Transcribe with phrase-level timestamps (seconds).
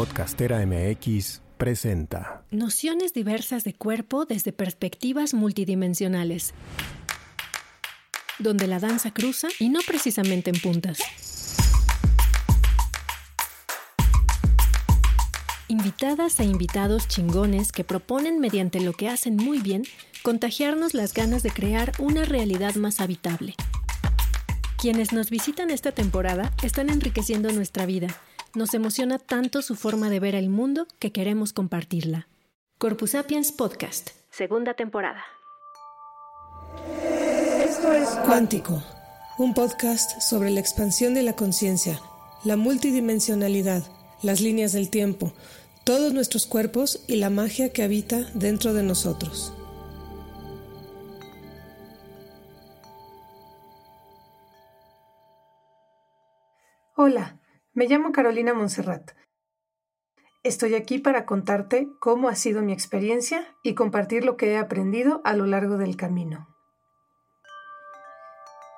[0.00, 6.54] Podcastera MX presenta Nociones diversas de cuerpo desde perspectivas multidimensionales,
[8.38, 11.00] donde la danza cruza y no precisamente en puntas.
[15.68, 19.82] Invitadas e invitados chingones que proponen mediante lo que hacen muy bien
[20.22, 23.54] contagiarnos las ganas de crear una realidad más habitable.
[24.78, 28.08] Quienes nos visitan esta temporada están enriqueciendo nuestra vida.
[28.52, 32.26] Nos emociona tanto su forma de ver el mundo que queremos compartirla.
[32.78, 35.22] Corpus Sapiens Podcast, segunda temporada.
[37.64, 38.82] Esto es Cuántico,
[39.38, 42.00] un podcast sobre la expansión de la conciencia,
[42.42, 43.84] la multidimensionalidad,
[44.20, 45.32] las líneas del tiempo,
[45.84, 49.54] todos nuestros cuerpos y la magia que habita dentro de nosotros.
[56.96, 57.39] Hola,
[57.72, 59.12] me llamo Carolina Monserrat.
[60.42, 65.20] Estoy aquí para contarte cómo ha sido mi experiencia y compartir lo que he aprendido
[65.24, 66.48] a lo largo del camino.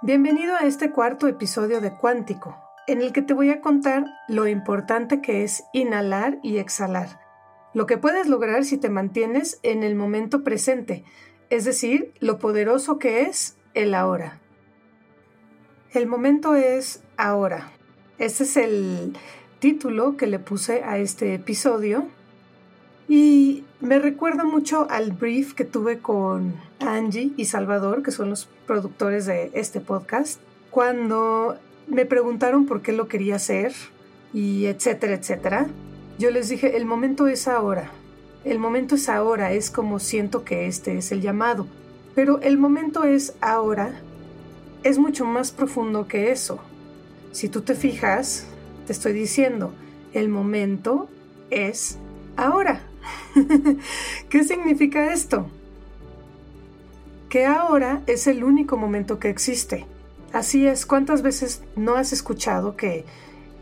[0.03, 4.47] Bienvenido a este cuarto episodio de Cuántico, en el que te voy a contar lo
[4.47, 7.21] importante que es inhalar y exhalar,
[7.73, 11.05] lo que puedes lograr si te mantienes en el momento presente,
[11.49, 14.41] es decir, lo poderoso que es el ahora.
[15.93, 17.72] El momento es ahora.
[18.23, 19.15] Ese es el
[19.59, 22.07] título que le puse a este episodio.
[23.09, 28.49] Y me recuerda mucho al brief que tuve con Angie y Salvador, que son los
[28.69, 31.57] productores de este podcast, cuando
[31.89, 33.73] me preguntaron por qué lo quería hacer
[34.33, 35.67] y etcétera, etcétera.
[36.21, 37.91] Yo les dije, el momento es ahora.
[38.45, 41.67] El momento es ahora, es como siento que este es el llamado.
[42.15, 44.01] Pero el momento es ahora
[44.85, 46.61] es mucho más profundo que eso.
[47.33, 48.47] Si tú te fijas,
[48.87, 49.73] te estoy diciendo,
[50.13, 51.09] el momento
[51.51, 51.99] es
[52.37, 52.83] ahora.
[54.29, 55.49] ¿Qué significa esto?
[57.31, 59.87] Que ahora es el único momento que existe.
[60.33, 63.05] Así es, ¿cuántas veces no has escuchado que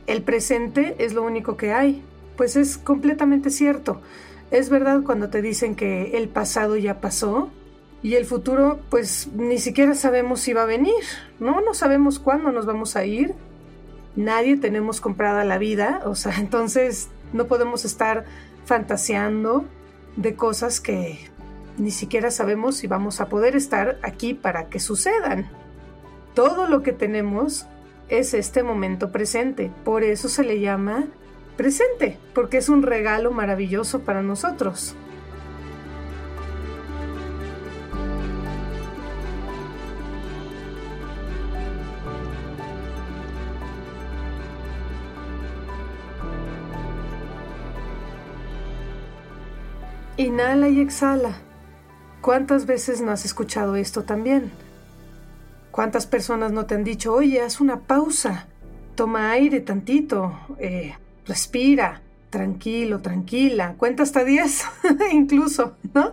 [0.07, 2.03] el presente es lo único que hay?
[2.37, 4.01] Pues es completamente cierto.
[4.51, 7.51] Es verdad cuando te dicen que el pasado ya pasó
[8.03, 11.05] y el futuro pues ni siquiera sabemos si va a venir,
[11.39, 11.61] ¿no?
[11.61, 13.35] No sabemos cuándo nos vamos a ir,
[14.21, 18.25] nadie tenemos comprada la vida, o sea, entonces no podemos estar
[18.65, 19.65] fantaseando
[20.17, 21.19] de cosas que
[21.79, 25.49] ni siquiera sabemos si vamos a poder estar aquí para que sucedan.
[26.35, 27.67] Todo lo que tenemos
[28.09, 31.07] es este momento presente, por eso se le llama
[31.57, 34.95] presente, porque es un regalo maravilloso para nosotros.
[50.21, 51.33] Inhala y exhala.
[52.21, 54.53] ¿Cuántas veces no has escuchado esto también?
[55.71, 58.47] ¿Cuántas personas no te han dicho, oye, haz una pausa,
[58.97, 60.93] toma aire tantito, eh,
[61.25, 64.65] respira, tranquilo, tranquila, cuenta hasta 10,
[65.13, 66.13] incluso, ¿no?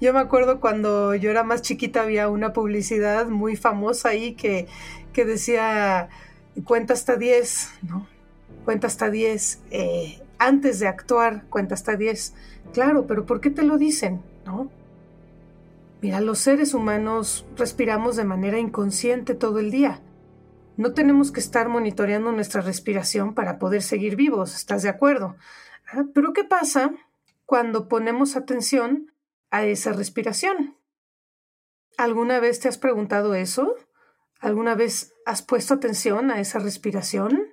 [0.00, 4.66] Yo me acuerdo cuando yo era más chiquita había una publicidad muy famosa ahí que,
[5.12, 6.08] que decía,
[6.64, 8.06] cuenta hasta 10, ¿no?
[8.64, 12.32] Cuenta hasta 10, eh, antes de actuar, cuenta hasta 10
[12.72, 14.22] Claro, pero ¿por qué te lo dicen?
[14.46, 14.70] ¿No?
[16.00, 20.00] Mira, los seres humanos respiramos de manera inconsciente todo el día.
[20.76, 25.36] No tenemos que estar monitoreando nuestra respiración para poder seguir vivos, ¿estás de acuerdo?
[25.92, 26.92] Ah, pero ¿qué pasa
[27.44, 29.12] cuando ponemos atención
[29.50, 30.76] a esa respiración?
[31.98, 33.76] ¿Alguna vez te has preguntado eso?
[34.40, 37.52] ¿Alguna vez has puesto atención a esa respiración?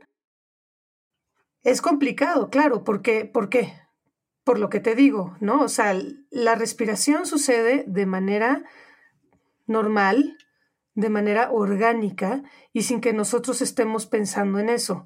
[1.62, 3.89] Es complicado, claro, porque ¿por qué?
[4.44, 5.62] Por lo que te digo, ¿no?
[5.62, 5.96] O sea,
[6.32, 8.64] la respiración sucede de manera
[9.68, 10.38] normal,
[10.96, 15.06] de manera orgánica y sin que nosotros estemos pensando en eso.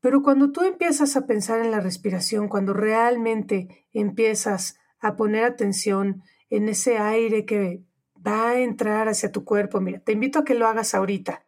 [0.00, 6.22] Pero cuando tú empiezas a pensar en la respiración, cuando realmente empiezas a poner atención
[6.50, 7.82] en ese aire que
[8.24, 11.46] va a entrar hacia tu cuerpo, mira, te invito a que lo hagas ahorita.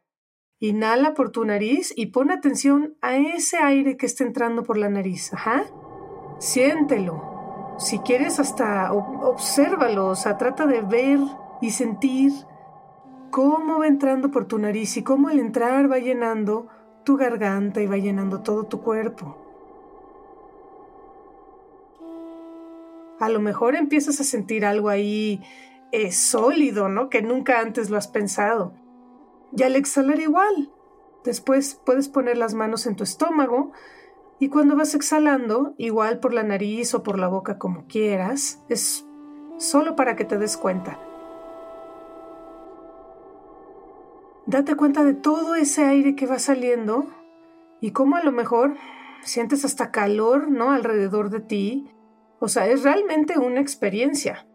[0.60, 4.88] Inhala por tu nariz y pon atención a ese aire que está entrando por la
[4.88, 5.32] nariz.
[5.32, 5.66] Ajá.
[6.44, 7.74] Siéntelo.
[7.78, 10.08] Si quieres, hasta obsérvalo.
[10.08, 11.18] O sea, trata de ver
[11.62, 12.32] y sentir
[13.30, 16.66] cómo va entrando por tu nariz y cómo al entrar va llenando
[17.02, 19.38] tu garganta y va llenando todo tu cuerpo.
[23.20, 25.42] A lo mejor empiezas a sentir algo ahí
[25.92, 27.08] eh, sólido, ¿no?
[27.08, 28.74] Que nunca antes lo has pensado.
[29.56, 30.70] Y al exhalar igual.
[31.24, 33.72] Después puedes poner las manos en tu estómago
[34.44, 39.06] Y cuando vas exhalando, igual por la nariz o por la boca como quieras, es
[39.56, 40.98] solo para que te des cuenta.
[44.44, 47.06] Date cuenta de todo ese aire que va saliendo
[47.80, 48.74] y cómo a lo mejor
[49.22, 50.72] sientes hasta calor, ¿no?
[50.72, 51.90] Alrededor de ti.
[52.38, 54.46] O sea, es realmente una experiencia.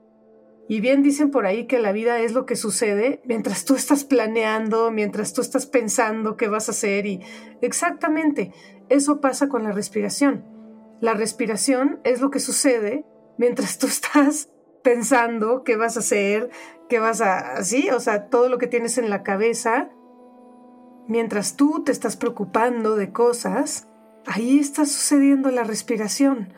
[0.69, 4.04] Y bien dicen por ahí que la vida es lo que sucede mientras tú estás
[4.04, 7.21] planeando, mientras tú estás pensando qué vas a hacer y
[7.63, 8.54] exactamente
[8.88, 10.45] eso pasa con la respiración.
[11.01, 13.04] La respiración es lo que sucede
[13.39, 14.51] mientras tú estás
[14.83, 16.51] pensando qué vas a hacer,
[16.88, 19.89] qué vas a así, o sea, todo lo que tienes en la cabeza.
[21.07, 23.88] Mientras tú te estás preocupando de cosas,
[24.27, 26.54] ahí está sucediendo la respiración.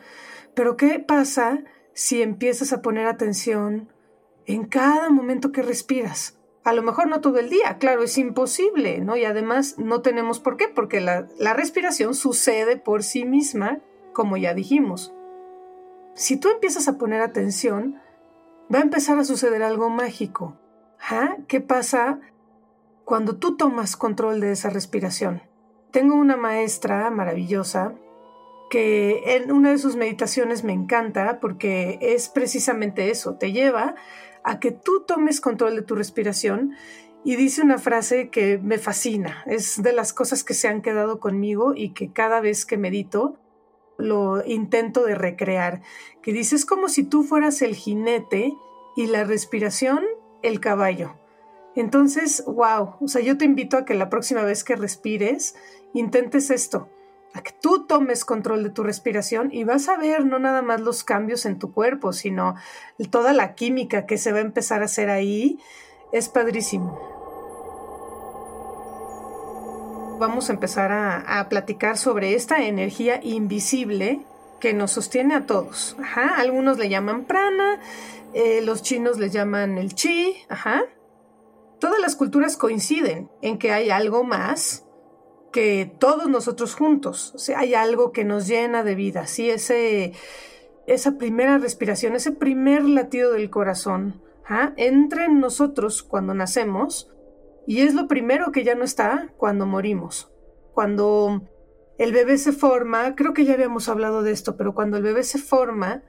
[0.54, 3.91] Pero ¿qué pasa si empiezas a poner atención
[4.46, 6.38] en cada momento que respiras.
[6.64, 9.16] A lo mejor no todo el día, claro, es imposible, ¿no?
[9.16, 13.80] Y además no tenemos por qué, porque la, respiración sucede por sí misma,
[14.12, 15.12] como ya dijimos.
[16.14, 18.00] Si tú empiezas a poner atención,
[18.72, 20.56] va a empezar a suceder algo mágico.
[21.48, 22.20] ¿Qué pasa
[23.04, 25.42] cuando tú tomas control de esa respiración?
[25.90, 27.94] Tengo una maestra maravillosa
[28.70, 33.96] que en una de sus meditaciones me encanta porque es precisamente eso, te lleva
[34.44, 36.74] a que tú tomes control de tu respiración.
[37.24, 41.20] Y dice una frase que me fascina, es de las cosas que se han quedado
[41.20, 43.38] conmigo y que cada vez que medito
[43.96, 45.82] lo intento de recrear,
[46.22, 48.52] que dice es como si tú fueras el jinete
[48.96, 50.04] y la respiración
[50.42, 51.14] el caballo.
[51.74, 55.54] Entonces, wow, o sea, yo te invito a que la próxima vez que respires,
[55.94, 56.88] intentes esto,
[57.34, 60.80] a que tú tomes control de tu respiración y vas a ver no nada más
[60.80, 62.56] los cambios en tu cuerpo, sino
[63.10, 65.58] toda la química que se va a empezar a hacer ahí.
[66.12, 67.10] Es padrísimo.
[70.18, 74.20] Vamos a empezar a, platicar sobre esta energía invisible
[74.60, 75.96] que nos sostiene a todos.
[76.00, 77.80] Ajá, algunos le llaman prana,
[78.34, 80.82] eh, los chinos le llaman el chi, ajá.
[81.80, 84.84] Todas las culturas coinciden en que hay algo más
[85.52, 87.34] que todos nosotros juntos.
[87.36, 89.50] O hay algo que nos llena de vida, ¿sí?
[89.50, 90.12] Ese,
[90.86, 94.72] esa primera respiración, ese primer latido del corazón, ¿ah?
[94.76, 97.10] entra en nosotros cuando nacemos
[97.66, 100.30] y es lo primero que ya no está cuando morimos.
[100.74, 101.42] Cuando
[101.98, 105.22] el bebé se forma, creo que ya habíamos hablado de esto, pero cuando el bebé
[105.22, 106.02] se forma,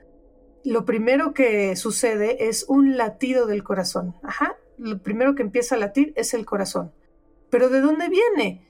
[0.64, 4.16] lo primero que sucede es un latido del corazón.
[4.22, 6.92] Ajá, lo primero que empieza a latir es el corazón.
[7.50, 8.66] Pero ¿de dónde viene?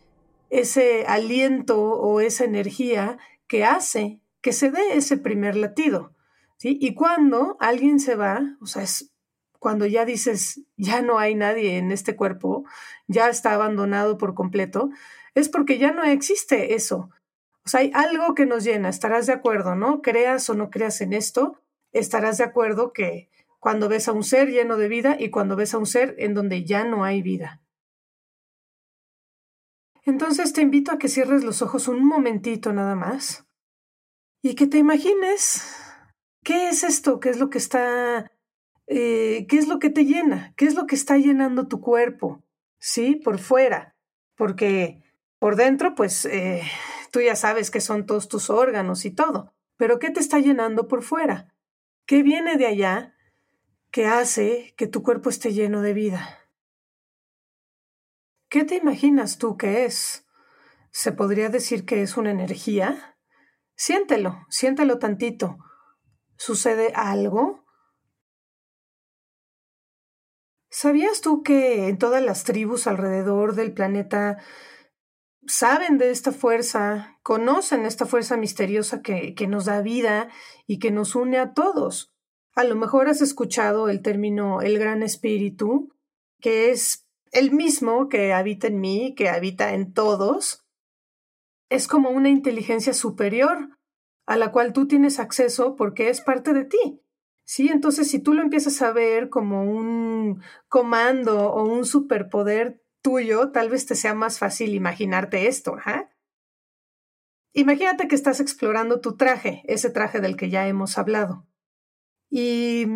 [0.58, 6.12] Ese aliento o esa energía que hace que se dé ese primer latido.
[6.62, 9.10] Y cuando alguien se va, o sea, es
[9.58, 12.64] cuando ya dices, ya no hay nadie en este cuerpo,
[13.06, 14.90] ya está abandonado por completo,
[15.34, 17.10] es porque ya no existe eso.
[17.64, 20.02] O sea, hay algo que nos llena, estarás de acuerdo, ¿no?
[20.02, 21.58] Creas o no creas en esto,
[21.92, 25.72] estarás de acuerdo que cuando ves a un ser lleno de vida y cuando ves
[25.72, 27.62] a un ser en donde ya no hay vida.
[30.04, 33.46] Entonces te invito a que cierres los ojos un momentito nada más
[34.42, 35.64] y que te imagines
[36.42, 38.30] qué es esto, qué es lo que está,
[38.86, 42.44] eh, qué es lo que te llena, qué es lo que está llenando tu cuerpo,
[42.78, 43.16] ¿sí?
[43.16, 43.96] Por fuera,
[44.36, 45.02] porque
[45.38, 46.62] por dentro, pues eh,
[47.10, 50.86] tú ya sabes que son todos tus órganos y todo, pero ¿qué te está llenando
[50.86, 51.54] por fuera?
[52.06, 53.14] ¿Qué viene de allá
[53.90, 56.43] que hace que tu cuerpo esté lleno de vida?
[58.54, 60.28] ¿Qué te imaginas tú que es?
[60.92, 63.18] ¿Se podría decir que es una energía?
[63.74, 65.58] Siéntelo, siéntelo tantito.
[66.36, 67.64] ¿Sucede algo?
[70.70, 74.38] ¿Sabías tú que en todas las tribus alrededor del planeta
[75.48, 80.28] saben de esta fuerza, conocen esta fuerza misteriosa que, que, nos da vida
[80.68, 82.14] y que nos une a todos?
[82.54, 85.92] A lo mejor has escuchado el término el gran espíritu,
[86.38, 87.03] que es
[87.34, 90.64] el mismo que habita en mí, que habita en todos,
[91.68, 93.78] es como una inteligencia superior
[94.26, 97.00] a la cual tú tienes acceso porque es parte de ti.
[97.44, 103.50] Sí, entonces si tú lo empiezas a ver como un comando o un superpoder tuyo,
[103.50, 105.76] tal vez te sea más fácil imaginarte esto.
[107.52, 111.46] Imagínate que estás explorando tu traje, ese traje del que ya hemos hablado.
[112.30, 112.86] Y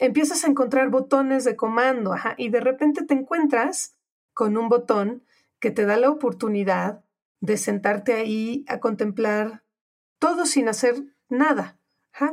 [0.00, 3.96] empiezas a encontrar botones de comando, y de repente te encuentras
[4.32, 5.24] con un botón
[5.60, 7.04] que te da la oportunidad
[7.40, 9.62] de sentarte ahí a contemplar
[10.18, 10.96] todo sin hacer
[11.28, 11.78] nada.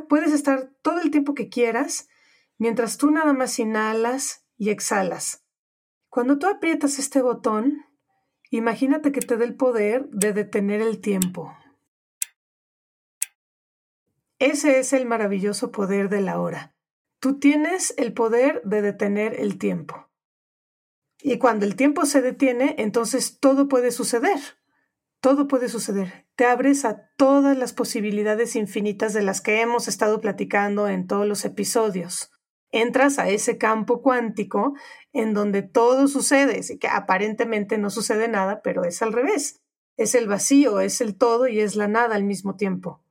[0.08, 2.08] Puedes estar todo el tiempo que quieras
[2.56, 5.44] mientras tú nada más inhalas y exhalas.
[6.08, 7.84] Cuando tú aprietas este botón,
[8.50, 11.54] imagínate que te da el poder de detener el tiempo.
[14.38, 16.74] Ese es el maravilloso poder de la hora.
[17.20, 20.08] Tú tienes el poder de detener el tiempo.
[21.20, 24.38] Y cuando el tiempo se detiene, entonces todo puede suceder.
[25.20, 26.26] Todo puede suceder.
[26.36, 31.26] Te abres a todas las posibilidades infinitas de las que hemos estado platicando en todos
[31.26, 32.30] los episodios.
[32.70, 34.74] Entras a ese campo cuántico
[35.12, 39.60] en donde todo sucede, que aparentemente no sucede nada, pero es al revés.
[39.96, 43.02] Es el vacío, es el todo y es la nada al mismo tiempo.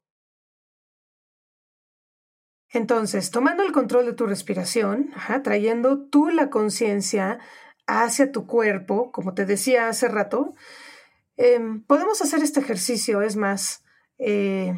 [2.77, 5.09] Entonces, tomando el control de tu respiración,
[5.43, 7.39] trayendo tú la conciencia
[7.87, 10.53] hacia tu cuerpo, como te decía hace rato,
[11.37, 13.23] em, podemos hacer este ejercicio.
[13.23, 13.83] Es más,
[14.19, 14.77] eh,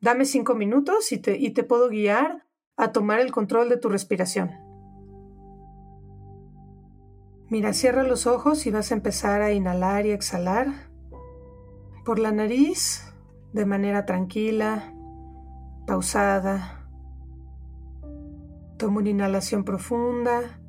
[0.00, 2.46] dame cinco minutos y te, y te puedo guiar
[2.78, 4.52] a tomar el control de tu respiración.
[7.50, 10.88] Mira, cierra los ojos y vas a empezar a inhalar y exhalar
[12.02, 13.12] por la nariz
[13.52, 14.94] de manera tranquila,
[15.86, 16.85] pausada,
[18.78, 20.60] Toma una inhalación profunda.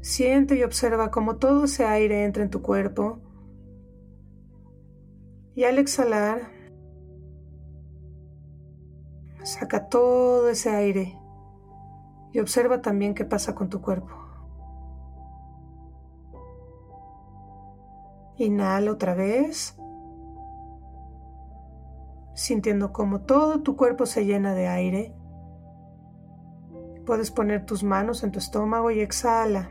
[0.00, 3.20] Siente y observa cómo todo ese aire entra en tu cuerpo.
[5.54, 6.42] Y al exhalar,
[9.42, 11.18] saca todo ese aire
[12.32, 14.14] y observa también qué pasa con tu cuerpo.
[18.36, 19.76] Inhala otra vez,
[22.34, 25.14] sintiendo cómo todo tu cuerpo se llena de aire.
[27.08, 29.70] Puedes poner tus manos en tu estómago y exhala.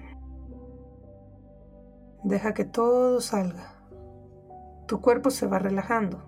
[2.24, 3.76] Deja que todo salga.
[4.88, 6.24] Tu cuerpo se va relajando.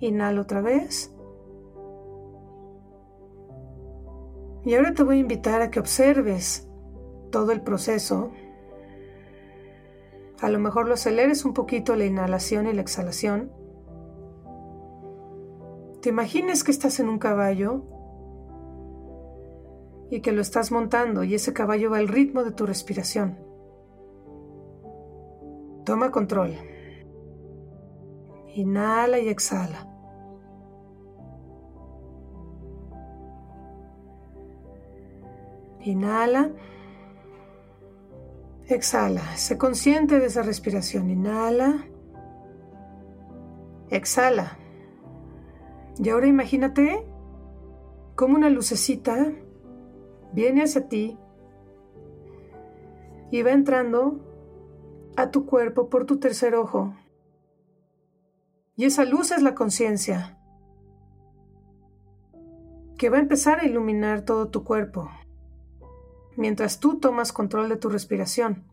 [0.00, 1.14] Inhala otra vez.
[4.64, 6.68] Y ahora te voy a invitar a que observes
[7.30, 8.32] todo el proceso.
[10.40, 13.52] A lo mejor lo aceleres un poquito la inhalación y la exhalación.
[16.00, 18.01] Te imagines que estás en un caballo
[20.12, 23.38] y que lo estás montando y ese caballo va al ritmo de tu respiración.
[25.86, 26.54] Toma control.
[28.54, 29.88] Inhala y exhala.
[35.80, 36.50] Inhala.
[38.68, 39.22] Exhala.
[39.38, 41.08] Sé consciente de esa respiración.
[41.08, 41.86] Inhala.
[43.88, 44.58] Exhala.
[45.98, 47.02] Y ahora imagínate
[48.14, 49.32] como una lucecita
[50.32, 51.18] viene hacia ti
[53.30, 54.20] y va entrando
[55.16, 56.94] a tu cuerpo por tu tercer ojo.
[58.76, 60.38] Y esa luz es la conciencia
[62.98, 65.10] que va a empezar a iluminar todo tu cuerpo
[66.36, 68.64] mientras tú tomas control de tu respiración.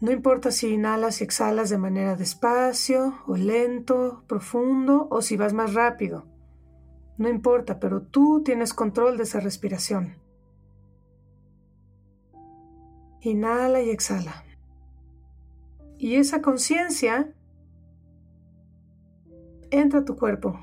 [0.00, 5.54] No importa si inhalas y exhalas de manera despacio o lento, profundo o si vas
[5.54, 6.26] más rápido.
[7.16, 10.16] No importa, pero tú tienes control de esa respiración.
[13.20, 14.44] Inhala y exhala.
[15.96, 17.32] Y esa conciencia
[19.70, 20.58] entra a tu cuerpo.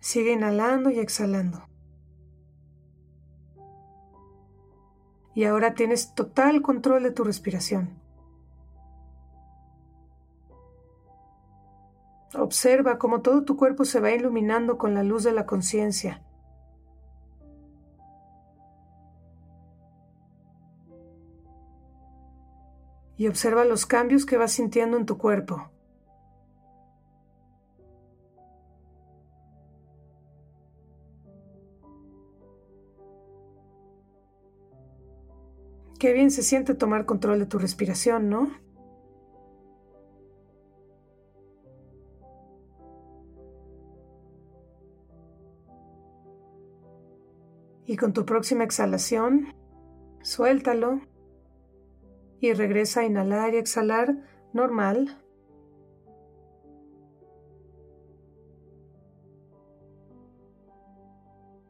[0.00, 1.66] Sigue inhalando y exhalando.
[5.34, 8.05] Y ahora tienes total control de tu respiración.
[12.38, 16.22] Observa cómo todo tu cuerpo se va iluminando con la luz de la conciencia.
[23.16, 25.70] Y observa los cambios que vas sintiendo en tu cuerpo.
[35.98, 38.65] Qué bien se siente tomar control de tu respiración, ¿no?
[47.86, 49.54] Y con tu próxima exhalación,
[50.22, 51.00] suéltalo
[52.40, 54.16] y regresa a inhalar y exhalar
[54.52, 55.22] normal.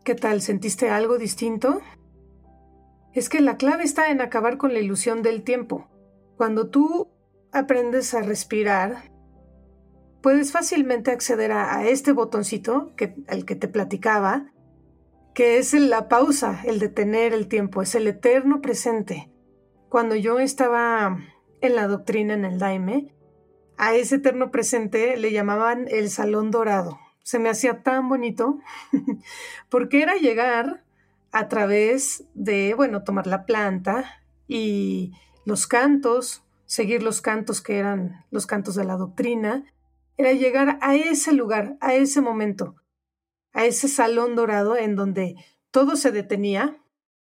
[0.04, 0.40] ¿Qué tal?
[0.40, 1.80] ¿Sentiste algo distinto?
[3.12, 5.88] Es que la clave está en acabar con la ilusión del tiempo.
[6.36, 7.08] Cuando tú
[7.52, 9.10] aprendes a respirar,
[10.22, 14.52] puedes fácilmente acceder a, este botoncito que, al que te platicaba
[15.36, 19.30] que es la pausa, el detener el tiempo, es el eterno presente.
[19.90, 21.18] Cuando yo estaba
[21.60, 23.14] en la doctrina en el Daime,
[23.76, 26.98] a ese eterno presente le llamaban el salón dorado.
[27.22, 28.60] Se me hacía tan bonito
[29.68, 30.82] porque era llegar
[31.32, 35.12] a través de, bueno, tomar la planta y
[35.44, 39.64] los cantos seguir los cantos que eran los cantos de la doctrina,
[40.16, 42.74] era llegar a ese lugar, a ese momento,
[43.56, 45.34] a ese salón dorado en donde
[45.70, 46.80] todo se detenía,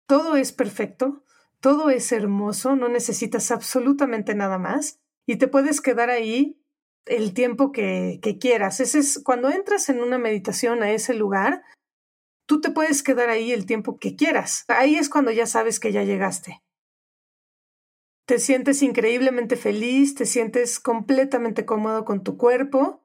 [0.07, 1.23] todo es perfecto,
[1.59, 6.59] todo es hermoso, no necesitas absolutamente nada más y te puedes quedar ahí
[7.05, 8.79] el tiempo que, que quieras.
[8.79, 11.63] Ese es cuando entras en una meditación a ese lugar,
[12.45, 14.65] tú te puedes quedar ahí el tiempo que quieras.
[14.67, 16.63] Ahí es cuando ya sabes que ya llegaste
[18.25, 23.02] te sientes increíblemente feliz, te sientes completamente cómodo con tu cuerpo,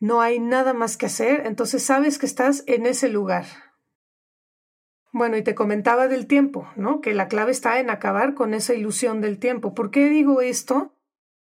[0.00, 3.44] no hay nada más que hacer, entonces sabes que estás en ese lugar.
[5.12, 7.00] Bueno, y te comentaba del tiempo, ¿no?
[7.00, 9.74] Que la clave está en acabar con esa ilusión del tiempo.
[9.74, 10.94] ¿Por qué digo esto?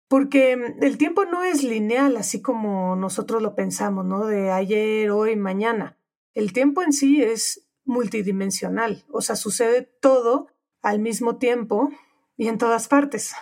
[0.07, 4.25] Porque mm, el tiempo no es lineal, así como nosotros lo pensamos, ¿no?
[4.25, 5.98] De ayer, hoy, mañana.
[6.33, 10.48] El tiempo en sí es multidimensional, o sea, sucede todo
[10.81, 11.91] al mismo tiempo
[12.38, 13.33] y en todas partes.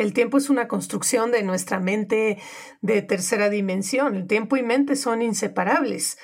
[0.00, 2.38] El tiempo es una construcción de nuestra mente
[2.80, 4.16] de tercera dimensión.
[4.16, 6.16] El tiempo y mente son inseparables.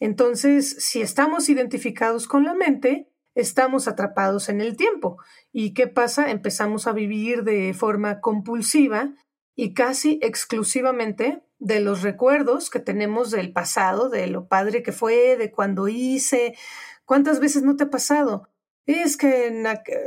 [0.00, 5.18] Entonces, si estamos identificados con la mente, estamos atrapados en el tiempo.
[5.52, 6.32] ¿Y qué pasa?
[6.32, 9.14] Empezamos a vivir de forma compulsiva
[9.54, 15.36] y casi exclusivamente de los recuerdos que tenemos del pasado, de lo padre que fue,
[15.36, 16.56] de cuando hice.
[17.04, 18.49] ¿Cuántas veces no te ha pasado?
[18.86, 19.64] Es que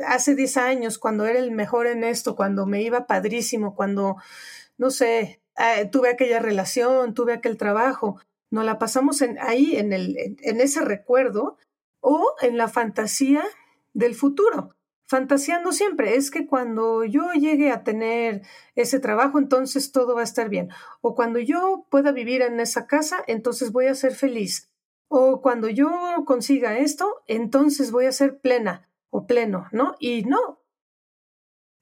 [0.08, 4.18] hace 10 años, cuando era el mejor en esto, cuando me iba padrísimo, cuando,
[4.78, 8.20] no sé, eh, tuve aquella relación, tuve aquel trabajo,
[8.52, 11.58] nos la pasamos en, ahí, en, el, en ese recuerdo
[12.02, 13.44] o en la fantasía
[13.94, 14.76] del futuro
[15.14, 18.42] fantaseando siempre, es que cuando yo llegue a tener
[18.74, 20.70] ese trabajo, entonces todo va a estar bien.
[21.02, 24.73] O cuando yo pueda vivir en esa casa, entonces voy a ser feliz
[25.16, 29.94] o cuando yo consiga esto, entonces voy a ser plena o pleno, ¿no?
[30.00, 30.64] Y no.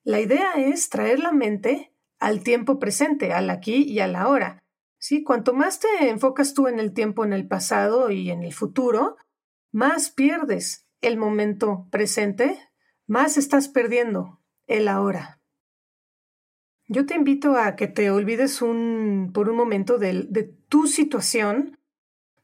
[0.04, 4.60] La idea es traer la mente al tiempo presente, al aquí y a la hora.
[4.98, 5.24] ¿sí?
[5.24, 9.16] Cuanto más te enfocas tú en el tiempo en el pasado y en el futuro,
[9.72, 12.60] más pierdes el momento presente,
[13.08, 15.40] más estás perdiendo el ahora.
[16.90, 21.78] Yo te invito a que te olvides un, por un momento de, de tu situación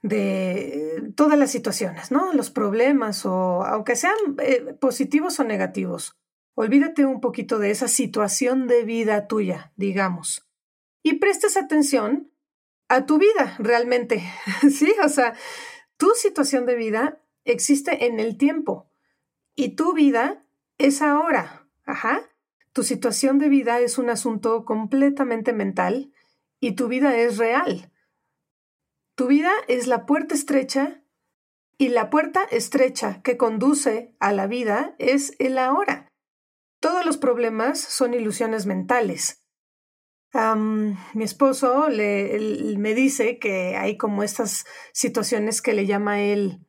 [0.02, 2.34] de todas las situaciones, ¿no?
[2.34, 6.16] Los problemas o aunque sean eh, positivos o negativos.
[6.56, 10.48] Olvídate un poquito de esa situación de vida tuya, digamos,
[11.04, 12.32] y prestes atención
[12.90, 14.24] a tu vida realmente,
[14.70, 14.94] ¿sí?
[15.04, 15.36] O sea,
[15.98, 18.90] tu situación de vida existe en el tiempo
[19.56, 20.46] y tu vida
[20.78, 22.22] es ahora, ajá.
[22.74, 26.14] Tu situación de vida es un asunto completamente mental
[26.60, 27.92] y tu vida es real.
[29.18, 31.04] Tu vida es la puerta estrecha
[31.80, 36.08] y la puerta estrecha que conduce a la vida es el ahora.
[36.80, 39.44] Todos los problemas son ilusiones mentales.
[40.36, 46.64] mi esposo le, me dice que hay como estas situaciones que le llama él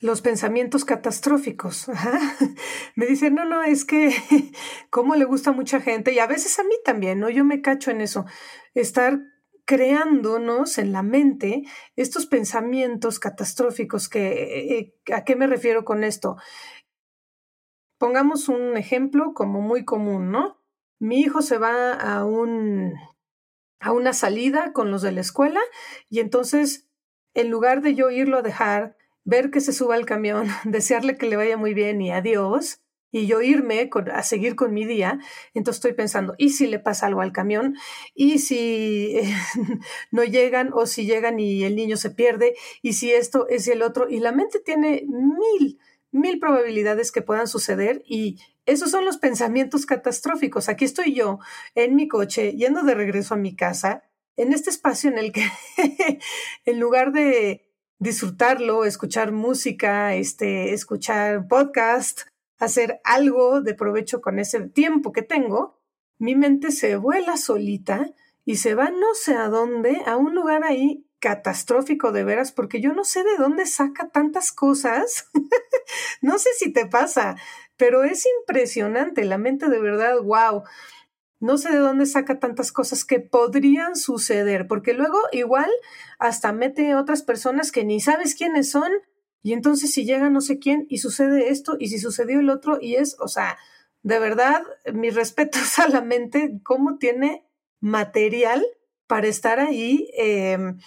[0.00, 1.88] los pensamientos catastróficos.
[2.96, 4.12] Me dice, no, no, es que
[4.90, 7.28] como le gusta a mucha gente y a veces a mí también, ¿no?
[7.28, 8.24] Yo me cacho en eso,
[8.74, 9.20] estar
[9.70, 11.62] creándonos en la mente
[11.94, 16.38] estos pensamientos catastróficos que, eh, ¿a qué me refiero con esto?
[17.96, 20.60] Pongamos un ejemplo como muy común, ¿no?
[20.98, 22.94] Mi hijo se va a un
[23.78, 25.60] a una salida con los de la escuela
[26.08, 26.88] y entonces
[27.34, 31.28] en lugar de yo irlo a dejar, ver que se suba al camión, desearle que
[31.28, 35.18] le vaya muy bien y adiós, y yo irme a seguir con mi día,
[35.54, 37.76] entonces estoy pensando, ¿y si le pasa algo al camión?
[38.14, 39.16] ¿Y si
[40.10, 42.54] no llegan o si llegan y el niño se pierde?
[42.82, 44.08] ¿Y si esto es el otro?
[44.08, 45.78] Y la mente tiene mil,
[46.12, 50.68] mil probabilidades que puedan suceder y esos son los pensamientos catastróficos.
[50.68, 51.38] Aquí estoy yo
[51.74, 54.04] en mi coche yendo de regreso a mi casa,
[54.36, 55.42] en este espacio en el que
[56.64, 57.66] en lugar de
[57.98, 62.22] disfrutarlo, escuchar música, este, escuchar podcast,
[62.60, 65.80] hacer algo de provecho con ese tiempo que tengo,
[66.18, 68.06] mi mente se vuela solita
[68.44, 72.80] y se va no sé a dónde, a un lugar ahí catastrófico de veras, porque
[72.80, 75.26] yo no sé de dónde saca tantas cosas.
[76.22, 77.36] no sé si te pasa,
[77.76, 80.62] pero es impresionante, la mente de verdad, wow.
[81.40, 85.70] No sé de dónde saca tantas cosas que podrían suceder, porque luego igual
[86.18, 88.92] hasta mete otras personas que ni sabes quiénes son
[89.42, 92.78] y entonces si llega no sé quién y sucede esto y si sucedió el otro
[92.80, 93.58] y es, o sea,
[94.02, 97.46] de verdad, mi respeto a la mente, cómo tiene
[97.80, 98.64] material
[99.06, 100.78] para estar ahí em,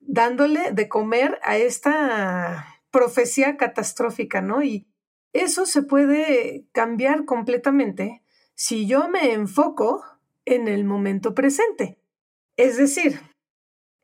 [0.00, 4.62] dándole de comer a esta profecía catastrófica, ¿no?
[4.62, 4.86] Y
[5.32, 8.22] eso se puede cambiar completamente
[8.54, 10.02] si yo me enfoco
[10.44, 11.98] en el momento presente.
[12.56, 13.20] Es decir,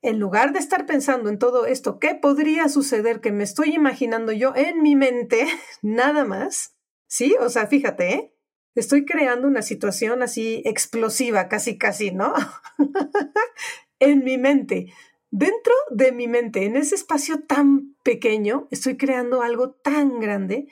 [0.02, 4.32] en lugar de estar pensando en todo esto, ¿qué podría suceder que me estoy imaginando
[4.32, 5.46] yo en mi mente,
[5.82, 6.74] nada más?
[7.06, 7.36] ¿Sí?
[7.40, 8.34] O sea, fíjate, ¿eh?
[8.74, 12.34] Estoy creando una situación así explosiva, casi, casi, ¿no?
[13.98, 14.92] en mi mente.
[15.30, 20.68] Dentro de mi mente, en ese espacio tan pequeño, estoy creando algo tan grande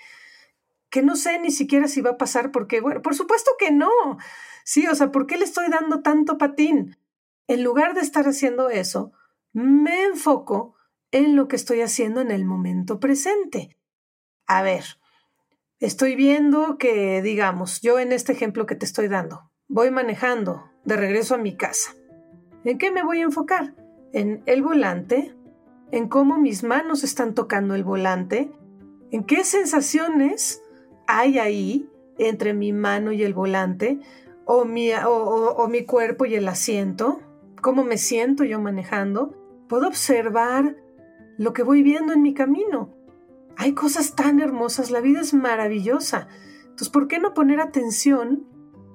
[0.89, 3.91] que no sé ni siquiera si va a pasar porque, bueno, por supuesto que no.
[4.65, 6.97] Sí, o sea, ¿por qué le estoy dando tanto patín?
[7.49, 9.13] En lugar de estar haciendo eso,
[9.53, 10.75] me enfoco
[11.11, 13.77] en lo que estoy haciendo en el momento presente.
[14.47, 14.85] A ver,
[15.79, 20.97] estoy viendo que, digamos, yo en este ejemplo que te estoy dando, voy manejando de
[20.97, 21.95] regreso a mi casa.
[22.65, 23.75] ¿En qué me voy a enfocar?
[24.13, 25.35] En el volante,
[25.93, 28.53] en cómo mis manos están tocando el volante,
[29.11, 30.63] en qué sensaciones
[31.07, 33.99] hay ahí entre mi mano y el volante,
[34.45, 37.21] o mi, o, mi cuerpo y el asiento,
[37.63, 39.40] cómo me siento yo manejando,
[39.71, 40.77] puedo observar
[41.39, 42.93] lo que voy viendo en mi camino.
[43.57, 46.27] Hay cosas tan hermosas, la vida es maravillosa.
[46.65, 48.49] Entonces, ¿por qué no poner atención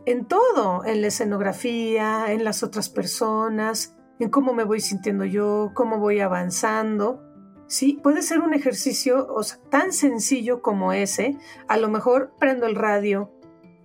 [0.06, 0.84] en todo?
[0.84, 6.20] En la escenografía, en las otras personas, en cómo me voy sintiendo yo, cómo voy
[6.20, 7.24] avanzando.
[7.68, 9.28] Sí, puede ser un ejercicio
[9.70, 11.38] tan sencillo como ese.
[11.70, 13.32] A lo mejor prendo el radio,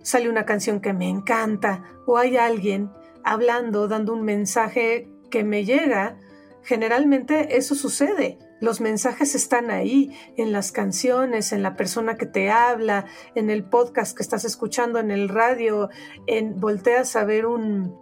[0.03, 2.91] sale una canción que me encanta o hay alguien
[3.23, 6.17] hablando, dando un mensaje que me llega,
[6.63, 8.37] generalmente eso sucede.
[8.59, 13.63] Los mensajes están ahí, en las canciones, en la persona que te habla, en el
[13.63, 15.89] podcast que estás escuchando, en el radio,
[16.27, 17.95] en volteas a ver un,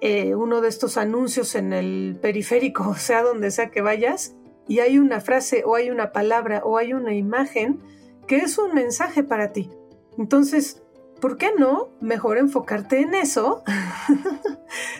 [0.00, 4.34] eh, uno de estos anuncios en el periférico, o sea, donde sea que vayas,
[4.68, 7.80] y hay una frase o hay una palabra o hay una imagen
[8.26, 9.70] que es un mensaje para ti.
[10.18, 10.82] Entonces,
[11.20, 13.64] ¿por qué no mejor enfocarte en eso?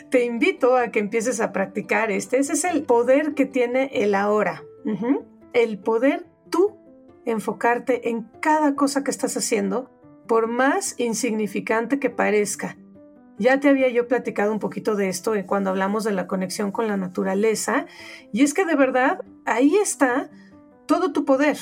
[0.09, 2.37] Te invito a que empieces a practicar este.
[2.37, 4.63] Ese es el poder que tiene el ahora.
[5.53, 6.77] El poder tú
[7.25, 9.91] enfocarte en cada cosa que estás haciendo,
[10.27, 12.77] por más insignificante que parezca.
[13.37, 16.87] Ya te había yo platicado un poquito de esto cuando hablamos de la conexión con
[16.87, 17.85] la naturaleza,
[18.33, 20.29] y es que de verdad ahí está
[20.87, 21.57] todo tu poder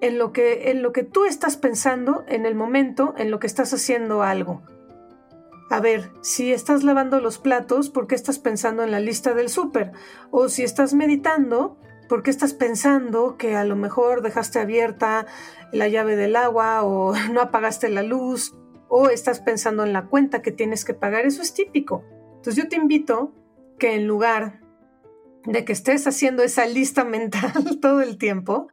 [0.00, 3.46] en lo que, en lo que tú estás pensando en el momento en lo que
[3.46, 4.62] estás haciendo algo.
[5.68, 9.48] A ver, si estás lavando los platos, ¿por qué estás pensando en la lista del
[9.48, 9.92] súper?
[10.30, 11.76] O si estás meditando,
[12.08, 15.26] ¿por qué estás pensando que a lo mejor dejaste abierta
[15.72, 18.54] la llave del agua o no apagaste la luz?
[18.88, 22.04] O estás pensando en la cuenta que tienes que pagar, eso es típico.
[22.36, 23.34] Entonces yo te invito
[23.78, 24.60] que en lugar
[25.44, 28.68] de que estés haciendo esa lista mental todo el tiempo,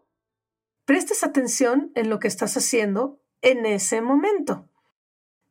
[0.85, 4.69] prestes atención en lo que estás haciendo en ese momento.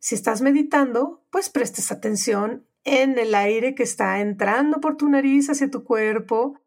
[0.03, 5.49] Si estás meditando, pues prestes atención en el aire que está entrando por tu nariz
[5.49, 6.59] hacia tu cuerpo.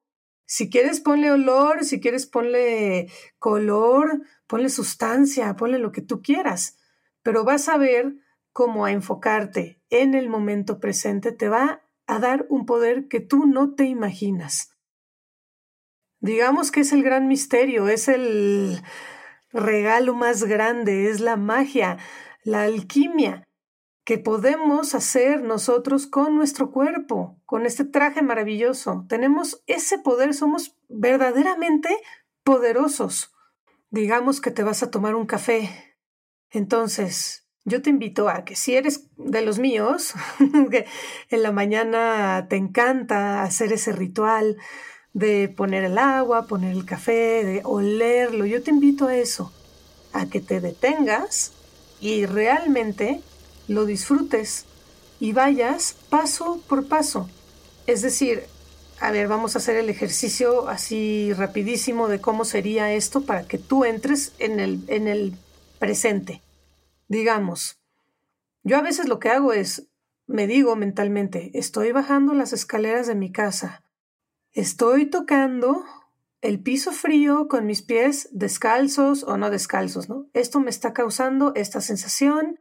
[0.46, 6.78] Si quieres, ponle olor, si quieres, ponle color, ponle sustancia, ponle lo que tú quieras.
[7.24, 8.16] Pero vas a ver
[8.54, 13.48] cómo a enfocarte en el momento presente te va a dar un poder que tú
[13.48, 14.78] no te imaginas.
[16.22, 18.82] Digamos que es el gran misterio, es el
[19.52, 21.98] regalo más grande, es la magia,
[22.46, 23.44] la alquimia
[24.06, 29.04] que podemos hacer nosotros con nuestro cuerpo, con este traje maravilloso.
[29.10, 31.90] Tenemos ese poder, somos verdaderamente
[32.44, 33.34] poderosos.
[33.90, 35.98] Digamos que te vas a tomar un café.
[36.52, 40.14] Entonces, yo te invito a que si eres de los míos,
[40.70, 40.86] que
[41.32, 44.58] en la mañana te encanta hacer ese ritual,
[45.14, 48.46] de poner el agua, poner el café, de olerlo.
[48.46, 49.52] Yo te invito a eso,
[50.14, 51.55] a que te detengas
[52.00, 53.22] y realmente
[53.68, 54.66] lo disfrutes
[55.20, 57.30] y vayas paso por paso.
[57.88, 58.44] Es decir,
[59.00, 63.58] a ver, vamos a hacer el ejercicio así rapidísimo de cómo sería esto para que
[63.58, 65.38] tú entres en el, en el
[65.80, 66.42] presente.
[67.08, 67.78] Digamos,
[68.64, 69.88] yo a veces lo que hago es,
[70.28, 73.84] me digo mentalmente, estoy bajando las escaleras de mi casa
[74.56, 75.84] Estoy tocando
[76.46, 80.30] el piso frío con mis pies descalzos o no descalzos, ¿no?
[80.34, 82.60] Esto me está causando esta sensación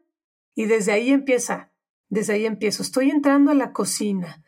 [0.55, 1.71] y desde ahí empieza,
[2.09, 2.83] desde ahí empiezo.
[2.83, 4.43] Estoy entrando a la cocina.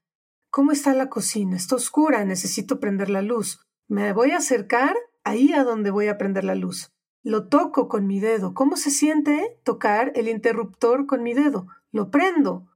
[0.48, 1.54] ¿Cómo está la cocina?
[1.54, 3.60] Está oscura, necesito prender la luz.
[3.88, 6.94] Me voy a acercar ahí a donde voy a prender la luz.
[7.22, 8.54] Lo toco con mi dedo.
[8.54, 11.66] ¿Cómo se siente tocar el interruptor con mi dedo?
[11.92, 12.68] Lo prendo.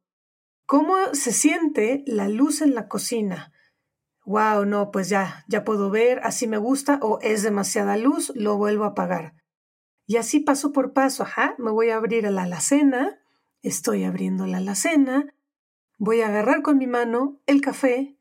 [0.67, 3.51] ¿Cómo se siente la luz en la cocina?
[4.31, 8.57] Wow, no, pues ya, ya puedo ver, así me gusta, o es demasiada luz, lo
[8.57, 9.35] vuelvo a apagar.
[10.07, 13.19] Y así paso por paso, ajá, me voy a abrir a la alacena,
[13.63, 15.35] estoy abriendo la alacena,
[15.99, 18.17] voy a agarrar con mi mano el café,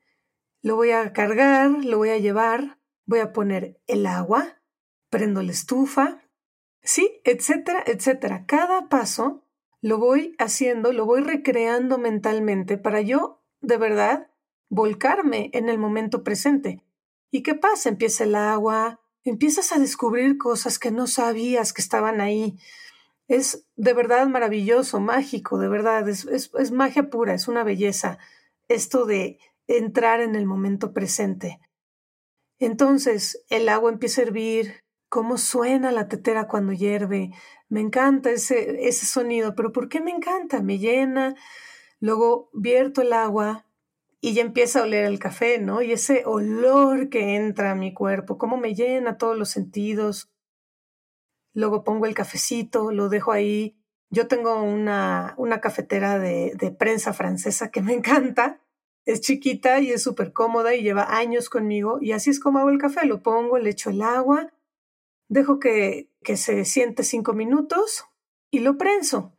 [0.63, 4.61] lo voy a cargar, lo voy a llevar, voy a poner el agua,
[5.11, 6.23] prendo la estufa,
[6.81, 8.45] sí, etcétera, etcétera.
[8.47, 9.45] Cada paso
[9.79, 14.31] lo voy haciendo, lo voy recreando mentalmente para yo, de verdad,
[14.69, 16.83] volcarme en el momento presente.
[17.31, 17.89] ¿Y qué pasa?
[17.89, 22.57] Empieza el agua, empiezas a descubrir cosas que no sabías que estaban ahí.
[23.27, 28.17] Es de verdad maravilloso, mágico, de verdad, es, es, magia pura, es una belleza
[28.67, 31.59] esto de entrar en el momento presente.
[32.59, 37.31] Entonces el agua empieza a hervir, cómo suena la tetera cuando hierve.
[37.67, 40.61] Me encanta ese, ese sonido, pero ¿por qué me encanta?
[40.61, 41.35] Me llena.
[41.99, 43.65] Luego vierto el agua,
[44.21, 45.81] y ya empieza a oler el café, ¿no?
[45.81, 50.29] Y ese olor que entra a mi cuerpo, cómo me llena todos los sentidos.
[51.53, 53.77] Luego pongo el cafecito, lo dejo ahí.
[54.09, 58.61] Yo tengo una, una cafetera de, de prensa francesa que me encanta.
[59.05, 61.99] Es chiquita y es súper cómoda y lleva años conmigo.
[62.01, 63.05] Y así es como hago el café.
[63.05, 64.51] Lo pongo, le echo el agua,
[65.29, 68.05] dejo que, que se siente cinco minutos
[68.51, 69.33] y lo prenso.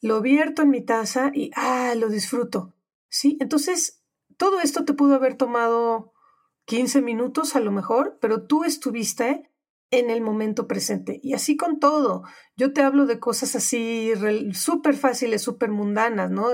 [0.00, 1.94] Lo vierto en mi taza y ¡ah!
[1.96, 2.74] lo disfruto.
[3.08, 3.36] ¿Sí?
[3.40, 4.02] Entonces
[4.36, 6.12] todo esto te pudo haber tomado
[6.66, 9.50] 15 minutos a lo mejor, pero tú estuviste
[9.90, 11.20] en el momento presente.
[11.22, 12.24] Y así con todo.
[12.56, 14.12] Yo te hablo de cosas así
[14.52, 16.48] súper fáciles, súper mundanas, ¿no?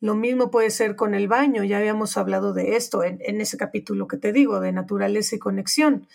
[0.00, 4.06] Lo mismo puede ser con el baño, ya habíamos hablado de esto en, ese capítulo
[4.06, 6.06] que te digo, de naturaleza y conexión.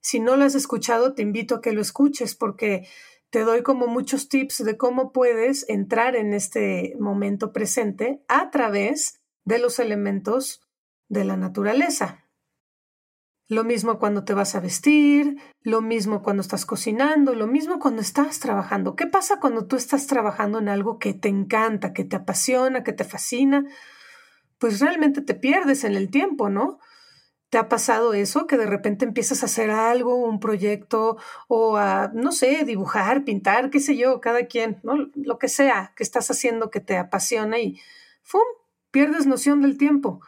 [0.00, 2.88] Si no lo has escuchado, te invito a que lo escuches porque
[3.28, 9.19] te doy como muchos tips de cómo puedes entrar en este momento presente a través
[9.44, 10.62] de los elementos
[11.08, 12.26] de la naturaleza.
[13.50, 18.00] Lo mismo cuando te vas a vestir, lo mismo cuando estás cocinando, lo mismo cuando
[18.00, 18.94] estás trabajando.
[18.94, 22.92] ¿Qué pasa cuando tú estás trabajando en algo que te encanta, que te apasiona, que
[22.92, 23.66] te fascina?
[24.58, 26.78] Pues realmente te pierdes en el tiempo, ¿no?
[27.48, 28.46] ¿Te ha pasado eso?
[28.46, 31.16] Que de repente empiezas a hacer algo, un proyecto,
[31.48, 34.94] o a, no sé, dibujar, pintar, qué sé yo, cada quien, ¿no?
[35.16, 37.80] Lo que sea que estás haciendo que te apasiona y
[38.22, 38.42] ¡fum!
[38.90, 40.20] Pierdes noción del tiempo.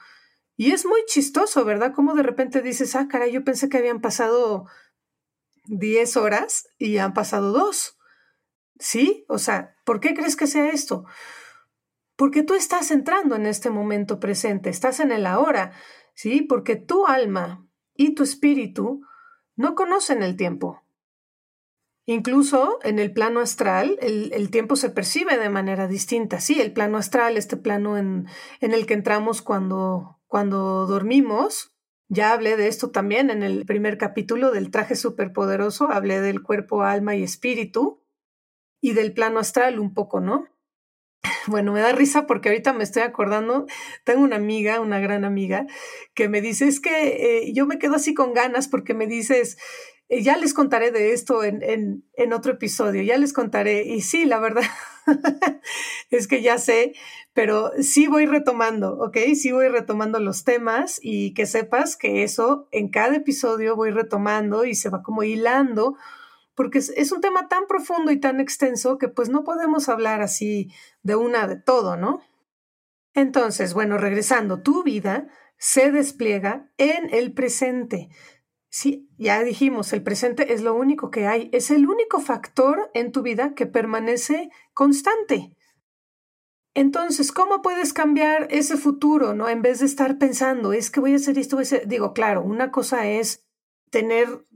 [0.56, 1.92] Y es muy chistoso, ¿verdad?
[1.94, 4.66] Como de repente dices, ah, caray, yo pensé que habían pasado
[5.64, 7.98] 10 horas y han pasado dos.
[8.78, 9.24] ¿Sí?
[9.28, 11.04] O sea, ¿por qué crees que sea esto?
[12.16, 15.72] Porque tú estás entrando en este momento presente, estás en el ahora,
[16.14, 16.42] ¿sí?
[16.42, 19.02] Porque tu alma y tu espíritu
[19.56, 20.82] no conocen el tiempo.
[22.04, 26.40] Incluso en el plano astral, el, tiempo se percibe de manera distinta.
[26.40, 28.26] Sí, el plano astral, este plano en,
[28.60, 31.72] en el que entramos cuando, cuando dormimos,
[32.08, 36.82] ya hablé de esto también en el primer capítulo del traje superpoderoso, hablé del cuerpo,
[36.82, 38.02] alma y espíritu,
[38.82, 40.46] y del plano astral un poco, ¿no?
[41.46, 43.66] Bueno, me da risa porque ahorita me estoy acordando,
[44.04, 45.66] tengo una amiga, una gran amiga,
[46.14, 49.56] que me dice, es que eh, yo me quedo así con ganas porque me dices,
[50.12, 53.84] eh, ya les contaré de esto en, en, otro episodio, ya les contaré.
[53.84, 54.62] Y sí, la verdad
[56.10, 56.92] es que ya sé,
[57.32, 59.16] pero sí voy retomando, ¿ok?
[59.34, 64.66] Sí voy retomando los temas y que sepas que eso en cada episodio voy retomando
[64.66, 65.96] y se va como hilando,
[66.54, 70.20] porque es, es un tema tan profundo y tan extenso que pues no podemos hablar
[70.20, 70.70] así
[71.02, 72.20] de una de todo, ¿no?
[73.14, 78.10] Entonces, bueno, regresando, tu vida se despliega en el presente.
[78.74, 83.12] Sí, ya dijimos, el presente es lo único que hay, es el único factor en
[83.12, 85.54] tu vida que permanece constante.
[86.72, 89.50] Entonces, ¿cómo puedes cambiar ese futuro, no?
[89.50, 91.86] En vez de estar pensando, es que voy a hacer esto, voy a hacer...
[91.86, 93.44] digo, claro, una cosa es
[93.90, 94.46] tener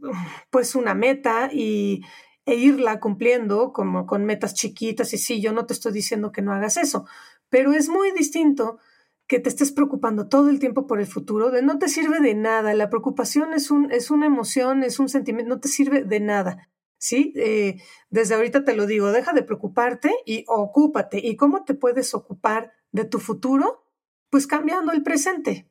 [0.49, 2.01] pues una meta y
[2.47, 6.41] e irla cumpliendo como con metas chiquitas y sí, yo no te estoy diciendo que
[6.41, 7.05] no hagas eso,
[7.51, 8.79] pero es muy distinto
[9.27, 12.35] que te estés preocupando todo el tiempo por el futuro, de no te sirve de
[12.35, 12.75] nada.
[12.75, 16.71] La preocupación es, un, es una emoción, es un sentimiento, no te sirve de nada.
[16.99, 17.35] ¿Sí?
[17.37, 21.19] Eh, desde ahorita te lo digo, deja de preocuparte y ocúpate.
[21.19, 23.85] ¿Y cómo te puedes ocupar de tu futuro?
[24.31, 25.69] Pues cambiando el presente.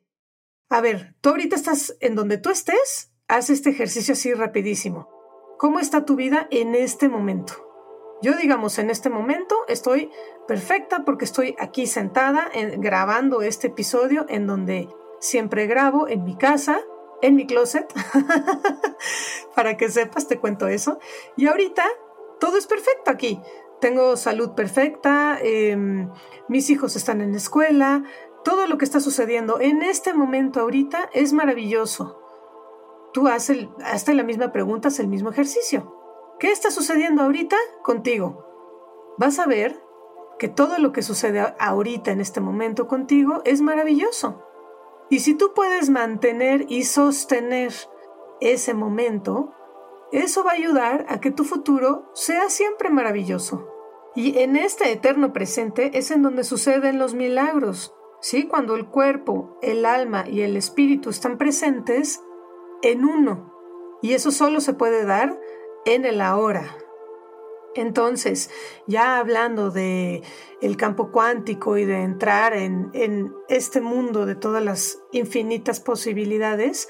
[0.68, 5.08] A ver, tú ahorita estás en donde tú estés, haz este ejercicio así rapidísimo.
[5.58, 7.65] ¿Cómo está tu vida en este momento?
[8.22, 10.10] Yo, digamos, en este momento estoy
[10.48, 14.88] perfecta porque estoy aquí sentada grabando este episodio en donde
[15.20, 16.80] siempre grabo en mi casa,
[17.22, 17.92] en mi closet,
[19.54, 20.98] para que sepas, te cuento eso.
[21.36, 21.84] Y ahorita
[22.40, 23.40] todo es perfecto aquí.
[23.80, 26.10] Tengo salud perfecta, em,
[26.48, 28.04] mis hijos están en la escuela,
[28.42, 32.22] todo lo que está sucediendo en este momento ahorita es maravilloso.
[33.12, 35.95] Tú haces, hasta la misma pregunta, haz el mismo ejercicio.
[36.38, 38.44] ¿Qué está sucediendo ahorita contigo?
[39.16, 39.80] Vas a ver
[40.38, 44.42] que todo lo que sucede ahorita en este momento contigo es maravilloso.
[45.08, 47.72] Y si tú puedes mantener y sostener
[48.42, 49.54] ese momento,
[50.12, 53.72] eso va a ayudar a que tu futuro sea siempre maravilloso.
[54.14, 57.94] Y en este eterno presente es en donde suceden los milagros.
[58.20, 58.46] ¿Sí?
[58.46, 62.22] Cuando el cuerpo, el alma y el espíritu están presentes
[62.82, 63.54] en uno.
[64.02, 65.40] Y eso solo se puede dar
[65.86, 66.76] en el ahora.
[67.74, 68.50] Entonces,
[68.86, 70.22] ya hablando de
[70.62, 76.88] el campo cuántico y de entrar en, en, este mundo de todas las infinitas posibilidades,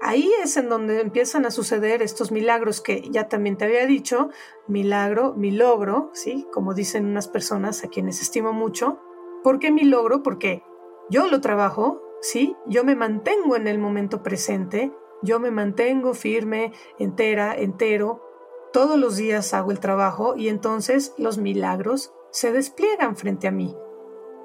[0.00, 4.30] ahí es en donde empiezan a suceder estos milagros que ya también te había dicho,
[4.68, 6.46] milagro, mi logro, ¿sí?
[6.52, 9.00] Como dicen unas personas a quienes estimo mucho.
[9.42, 10.22] ¿Por qué mi logro?
[10.22, 10.62] Porque
[11.10, 12.54] yo lo trabajo, ¿sí?
[12.66, 18.27] Yo me mantengo en el momento presente, yo me mantengo firme, entera, entero,
[18.72, 23.74] todos los días hago el trabajo y entonces los milagros se despliegan frente a mí.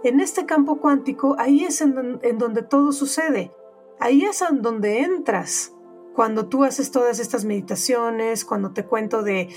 [0.03, 1.95] En este campo cuántico, ahí es en,
[2.37, 3.53] donde todo sucede.
[3.99, 5.73] Ahí es en donde entras.
[6.13, 9.49] Cuando tú haces todas estas meditaciones, cuando te cuento de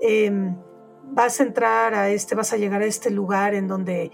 [0.00, 0.56] em,
[1.12, 4.10] vas a entrar a este, vas a llegar a este lugar en donde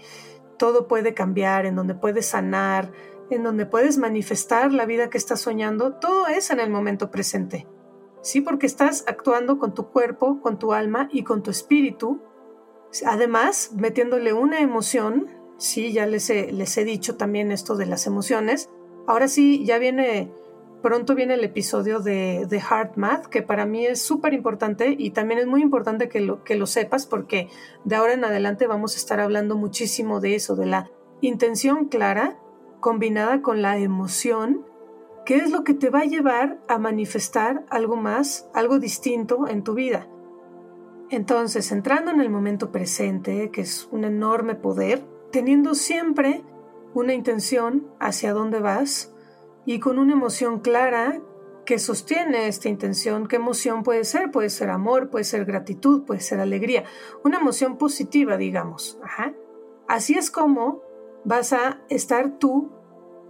[0.57, 2.91] todo puede cambiar, en donde puedes sanar,
[3.29, 7.67] en donde puedes manifestar la vida que estás soñando, todo es en el momento presente.
[8.21, 12.21] Sí, porque estás actuando con tu cuerpo, con tu alma y con tu espíritu.
[13.05, 15.27] Además, metiéndole una emoción,
[15.57, 18.69] sí, ya les he, les he dicho también esto de las emociones.
[19.07, 20.31] Ahora sí, ya viene,
[20.81, 25.11] pronto viene el episodio de, de Heart Math, que para mí es súper importante y
[25.11, 27.49] también es muy importante que lo, que lo sepas porque
[27.85, 30.89] de ahora en adelante vamos a estar hablando muchísimo de eso, de la
[31.21, 32.37] intención clara
[32.79, 34.65] combinada con la emoción
[35.27, 39.61] ¿Qué es lo que te va a llevar a manifestar algo más, algo distinto en
[39.61, 40.07] tu vida?
[41.09, 46.45] Entonces, entrando en el momento presente, que es un enorme poder, teniendo siempre
[46.93, 49.13] una intención hacia dónde vas
[49.65, 51.19] y con una emoción clara
[51.65, 53.27] que sostiene esta intención.
[53.27, 54.31] ¿Qué emoción puede ser?
[54.31, 56.85] Puede ser amor, puede ser gratitud, puede ser alegría.
[57.25, 58.97] Una emoción positiva, digamos.
[59.89, 60.83] Así es como
[61.25, 62.76] vas a estar tú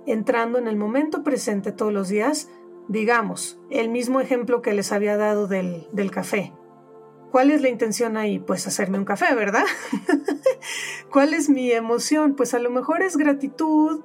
[0.08, 2.50] entrando en el momento presente todos los días,
[2.88, 6.54] digamos, el mismo ejemplo que les había dado del, del café.
[7.32, 8.40] ¿Cuál es la intención ahí?
[8.40, 9.66] Pues hacerme un café, ¿verdad?
[11.12, 12.36] ¿Cuál es mi emoción?
[12.36, 14.02] Pues a lo mejor es gratitud,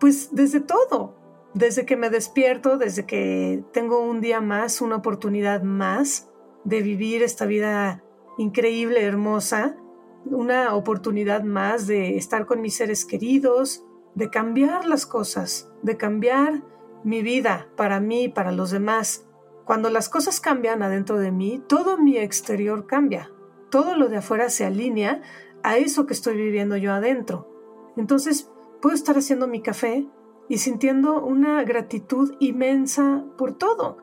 [0.00, 1.14] pues desde todo,
[1.52, 6.30] desde que me despierto, desde que tengo un día más, una oportunidad más
[6.64, 8.02] de vivir esta vida
[8.38, 9.76] increíble, hermosa,
[10.24, 16.62] una oportunidad más de estar con mis seres queridos, de cambiar las cosas, de cambiar
[17.04, 19.26] mi vida para mí para los demás.
[19.64, 23.30] Cuando las cosas cambian adentro de mí, todo mi exterior cambia.
[23.70, 25.22] Todo lo de afuera se alinea
[25.62, 27.48] a eso que estoy viviendo yo adentro.
[27.96, 28.50] Entonces,
[28.80, 30.06] puedo estar haciendo mi café
[30.48, 33.98] y sintiendo una gratitud inmensa por todo.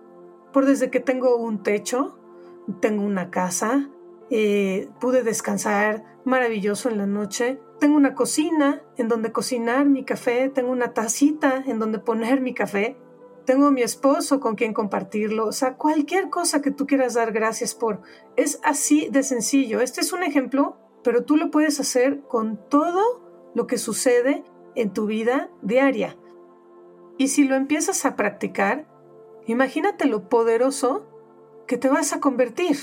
[0.52, 2.18] Por desde que tengo un techo,
[2.80, 3.90] tengo una casa,
[4.32, 10.50] eh, pude descansar maravilloso en la noche, tengo una cocina en donde cocinar mi café,
[10.50, 12.98] tengo una tacita en donde poner mi café,
[13.46, 17.76] tengo mi esposo con quien compartirlo, o sea, cualquier cosa que tú quieras dar gracias
[17.76, 18.02] por,
[18.38, 19.82] es así de sencillo.
[19.82, 24.94] Este es un ejemplo, pero tú lo puedes hacer con todo lo que sucede en
[24.94, 26.16] tu vida diaria.
[27.18, 28.88] Y si lo empiezas a practicar,
[29.46, 31.06] imagínate lo poderoso
[31.68, 32.78] que te vas a convertir.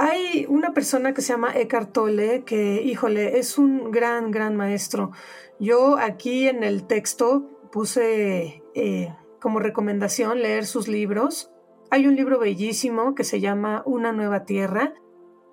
[0.00, 5.10] Hay una persona que se llama Eckhart Tolle que, híjole, es un gran, gran maestro.
[5.58, 11.50] Yo aquí en el texto puse eh, como recomendación leer sus libros.
[11.90, 14.94] Hay un libro bellísimo que se llama Una nueva tierra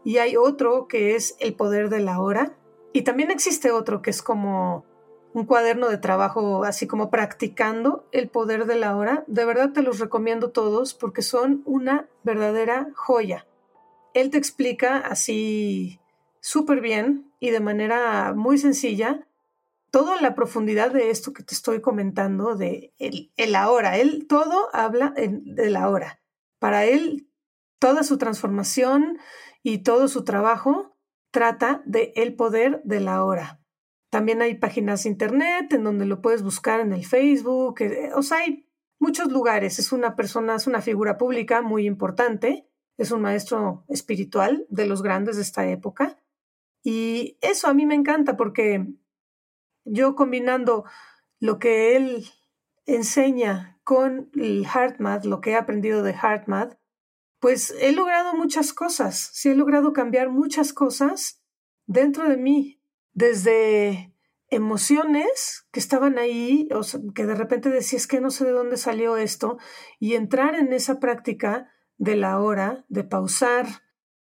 [0.04, 2.56] y hay otro que es El poder de la hora.
[2.94, 4.86] Y también existe otro que es como
[5.34, 9.24] un cuaderno de trabajo, así como practicando el poder de la hora.
[9.26, 13.48] De verdad te los recomiendo todos porque son una verdadera joya
[14.16, 16.00] él te explica así
[16.40, 19.28] súper bien y de manera muy sencilla
[19.92, 23.98] toda la profundidad de esto que te estoy comentando de el, el ahora.
[23.98, 26.22] Él todo habla de la hora.
[26.60, 27.28] Para él,
[27.78, 29.20] toda su transformación
[29.64, 30.96] y todo su trabajo
[31.32, 33.60] trata de el poder de la hora.
[34.10, 37.82] También hay páginas de internet en donde lo puedes buscar en el Facebook.
[37.82, 38.66] Eh, o sea, hay
[38.98, 39.78] muchos lugares.
[39.78, 42.66] Es una persona, es una figura pública muy importante
[42.98, 46.20] es un maestro espiritual de los grandes de esta época.
[46.84, 48.86] Y eso a mí me encanta porque
[49.86, 50.86] yo combinando
[51.40, 52.26] lo que él
[52.86, 56.78] enseña con el HeartMath, lo que he aprendido de HeartMath,
[57.40, 61.44] pues he logrado muchas cosas, sí he logrado cambiar muchas cosas
[61.86, 62.82] dentro de mí,
[63.14, 64.12] desde
[64.50, 66.82] emociones que estaban ahí, o
[67.14, 69.58] que de repente decías que no sé de dónde salió esto,
[70.00, 73.66] y entrar en esa práctica de la hora, de pausar,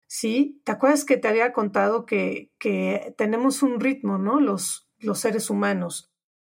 [0.06, 0.60] ¿sí?
[0.64, 4.40] ¿Te acuerdas que te había contado que, que tenemos un ritmo, ¿no?
[4.40, 6.12] Los, los seres humanos,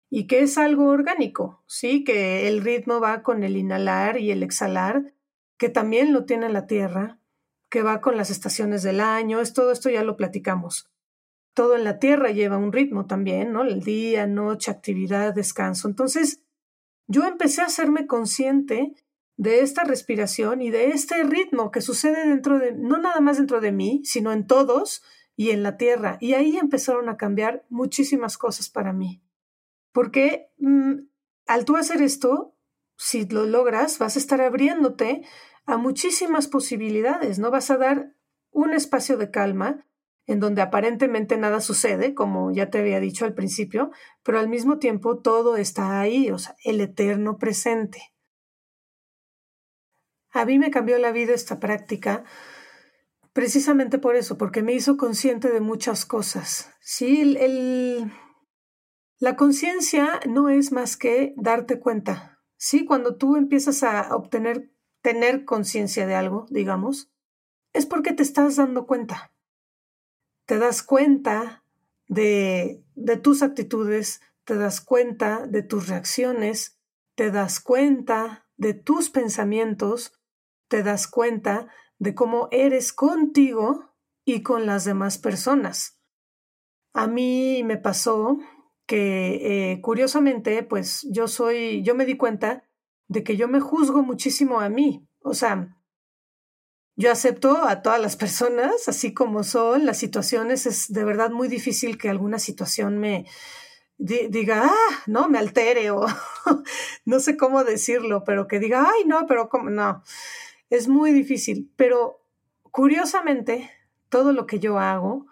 [0.09, 2.03] y que es algo orgánico, ¿sí?
[2.03, 5.13] Que el ritmo va con el inhalar y el exhalar,
[5.57, 7.19] que también lo tiene la Tierra,
[7.69, 10.89] que va con las estaciones del año, es todo esto ya lo platicamos
[11.57, 13.63] todo en la tierra lleva un ritmo también, ¿no?
[13.63, 15.87] El día, noche, actividad, descanso.
[15.87, 16.43] Entonces,
[17.07, 18.93] yo empecé a hacerme consciente
[19.37, 23.61] de esta respiración y de este ritmo que sucede dentro de, no nada más dentro
[23.61, 25.03] de mí, sino en todos
[25.35, 26.17] y en la tierra.
[26.19, 29.21] Y ahí empezaron a cambiar muchísimas cosas para mí.
[29.91, 30.93] Porque mm,
[31.45, 32.55] al tú hacer esto,
[32.97, 35.23] si lo logras, vas a estar abriéndote
[35.65, 37.51] a muchísimas posibilidades, ¿no?
[37.51, 38.15] Vas a dar
[38.51, 39.85] un espacio de calma
[40.25, 43.91] en donde aparentemente nada sucede, como ya te había dicho al principio,
[44.23, 48.16] pero al mismo tiempo todo está ahí, o sea, el eterno presente.
[50.41, 52.23] A mí me cambió la vida esta práctica
[53.33, 56.73] precisamente por eso, porque me hizo consciente de muchas cosas.
[56.79, 58.11] Sí, el,
[59.19, 62.39] la conciencia no es más que darte cuenta.
[62.55, 64.71] Sí, cuando tú empiezas a obtener,
[65.01, 67.11] tener conciencia de algo, digamos,
[67.73, 69.31] es porque te estás dando cuenta
[70.47, 71.63] te das cuenta
[72.07, 76.79] de, de tus actitudes, te das cuenta de tus reacciones,
[77.15, 80.16] te das cuenta de tus pensamientos,
[80.67, 81.67] te das cuenta
[81.99, 83.93] de cómo eres contigo
[84.25, 85.99] y con las demás personas.
[86.93, 88.37] A mí me pasó
[88.85, 92.63] que eh, curiosamente, pues yo soy, yo me di cuenta
[93.07, 95.07] de que yo me juzgo muchísimo a mí.
[95.21, 95.77] O sea,
[96.95, 101.47] yo acepto a todas las personas así como son, las situaciones, es de verdad muy
[101.47, 103.25] difícil que alguna situación me
[103.97, 106.05] diga, ah, no, me altere o
[107.05, 110.03] no sé cómo decirlo, pero que diga, ay, no, pero cómo, no,
[110.69, 111.71] es muy difícil.
[111.75, 112.21] Pero
[112.71, 113.69] curiosamente,
[114.09, 115.27] todo lo que yo hago,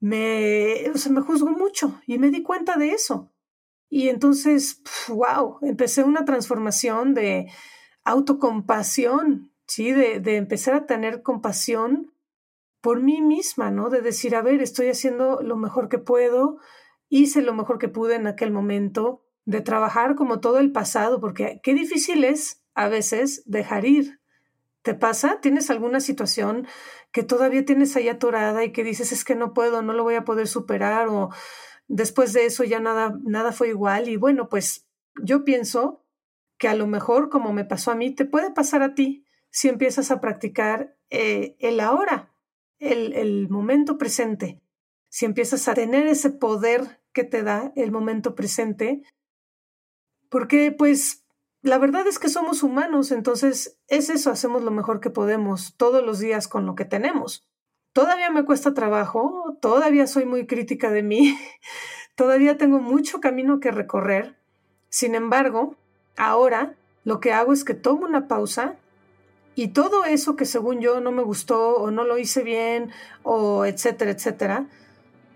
[0.00, 3.32] me, me juzgo mucho y me di cuenta de eso.
[3.88, 7.50] Y entonces, wow, empecé una transformación de
[8.04, 9.92] autocompasión ¿sí?
[9.92, 12.12] De, de empezar a tener compasión
[12.80, 13.88] por mí misma, ¿no?
[13.88, 16.58] De decir, a ver, estoy haciendo lo mejor que puedo,
[17.08, 21.60] hice lo mejor que pude en aquel momento, de trabajar como todo el pasado, porque
[21.62, 24.20] qué difícil es a veces dejar ir.
[24.82, 25.40] ¿Te pasa?
[25.40, 26.66] ¿Tienes alguna situación
[27.12, 30.16] que todavía tienes ahí atorada y que dices es que no puedo, no lo voy
[30.16, 31.30] a poder superar o
[31.86, 34.08] después de eso ya nada, nada fue igual?
[34.08, 34.88] Y bueno, pues
[35.22, 36.04] yo pienso
[36.58, 39.68] que a lo mejor como me pasó a mí, te puede pasar a ti si
[39.68, 42.34] empiezas a practicar eh, el ahora,
[42.78, 44.60] el, el momento presente,
[45.08, 49.02] si empiezas a tener ese poder que te da el momento presente,
[50.28, 51.21] porque pues
[51.62, 56.04] la verdad es que somos humanos, entonces es eso, hacemos lo mejor que podemos todos
[56.04, 57.48] los días con lo que tenemos.
[57.92, 61.38] Todavía me cuesta trabajo, todavía soy muy crítica de mí,
[62.16, 64.36] todavía tengo mucho camino que recorrer.
[64.88, 65.76] Sin embargo,
[66.16, 68.74] ahora lo que hago es que tomo una pausa
[69.54, 72.90] y todo eso que según yo no me gustó o no lo hice bien
[73.22, 74.66] o etcétera, etcétera,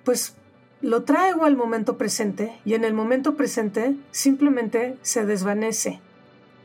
[0.04, 0.34] pues
[0.80, 6.00] lo traigo al momento presente y en el momento presente simplemente se desvanece.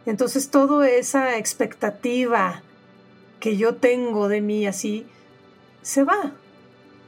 [0.06, 2.62] Entonces toda esa expectativa
[3.40, 5.06] que yo tengo de mí así
[5.82, 6.34] se va.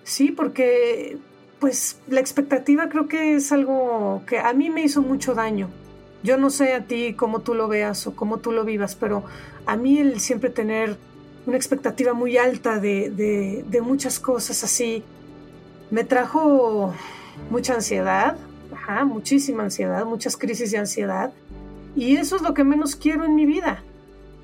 [0.03, 1.17] Sí, porque
[1.59, 5.69] pues la expectativa creo que es algo que a mí me hizo mucho daño.
[6.21, 9.23] Yo no sé a ti cómo tú lo veas o cómo tú lo vivas, pero
[9.65, 10.97] a mí el siempre tener
[11.45, 13.09] una expectativa muy alta de,
[13.65, 15.03] de, muchas cosas así
[15.91, 16.93] me trajo
[17.49, 18.37] mucha ansiedad,
[19.05, 21.31] muchísima ansiedad, muchas crisis de ansiedad.
[21.95, 23.83] Y eso es lo que menos quiero en mi vida.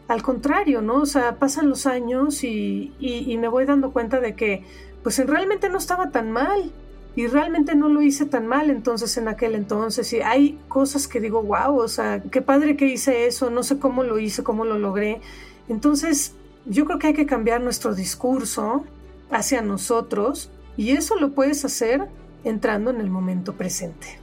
[0.07, 0.95] Al contrario, ¿no?
[0.95, 2.93] O sea, pasan los años y,
[3.39, 4.63] me voy dando cuenta de que,
[5.03, 6.71] pues realmente no estaba tan mal
[7.15, 11.21] y realmente no lo hice tan mal entonces en aquel entonces y hay cosas que
[11.21, 14.65] digo, wow, o sea, qué padre que hice eso, no sé cómo lo hice, cómo
[14.65, 15.21] lo logré.
[15.69, 16.33] Entonces,
[16.65, 18.83] yo creo que hay que cambiar nuestro discurso
[19.31, 22.07] hacia nosotros y eso lo puedes hacer
[22.43, 24.19] entrando en el momento presente.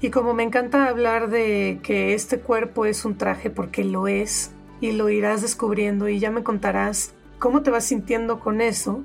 [0.00, 4.52] Y como me encanta hablar de que este cuerpo es un traje porque lo es
[4.80, 9.02] y lo irás descubriendo y ya me contarás cómo te vas sintiendo con eso,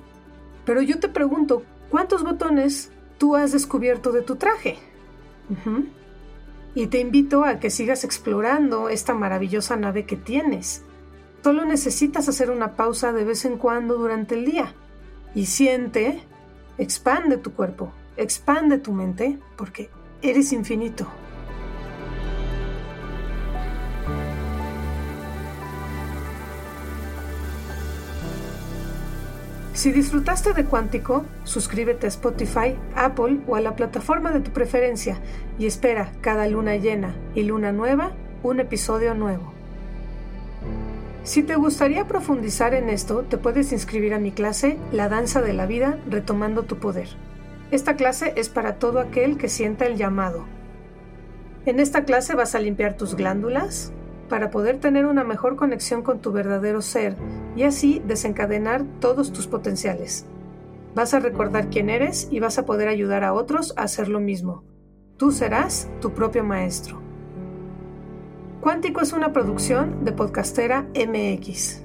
[0.66, 1.64] pero yo te pregunto,
[1.94, 2.90] ¿Cuántos botones
[3.20, 4.80] tú has descubierto de tu traje?
[6.74, 10.82] Y te invito a que sigas explorando esta maravillosa nave que tienes.
[11.44, 14.74] Solo necesitas hacer una pausa de vez en cuando durante el día
[15.36, 16.24] y siente
[16.80, 19.92] Expande tu cuerpo, expande tu mente, porque
[20.24, 21.08] eres infinito.
[29.74, 35.20] Si disfrutaste de Cuántico, suscríbete a Spotify, Apple o a la plataforma de tu preferencia
[35.60, 38.12] y espera cada luna llena y luna nueva
[38.44, 39.52] un episodio nuevo.
[41.24, 45.54] Si te gustaría profundizar en esto, te puedes inscribir a mi clase La Danza de
[45.54, 47.10] la Vida Retomando tu Poder.
[47.74, 50.46] Esta clase es para todo aquel que sienta el llamado.
[51.66, 53.92] En esta clase vas a limpiar tus glándulas,
[54.30, 57.16] para poder tener una mejor conexión con tu verdadero ser
[57.56, 60.28] y así desencadenar todos tus potenciales.
[60.94, 64.20] Vas a recordar quién eres y vas a poder ayudar a otros a hacer lo
[64.20, 64.64] mismo.
[65.18, 67.02] Tú serás tu propio maestro.
[68.62, 71.83] Cuántico es una producción de Podcastera MX.